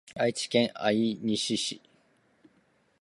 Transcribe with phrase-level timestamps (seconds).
[0.15, 1.79] 愛知県愛西市